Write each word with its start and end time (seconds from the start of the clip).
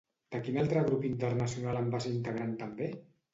De 0.35 0.39
quin 0.45 0.55
altre 0.61 0.81
grup 0.87 1.05
internacional 1.09 1.79
en 1.83 1.93
va 1.97 2.01
ser 2.07 2.15
integrant 2.15 2.57
també? 2.65 2.91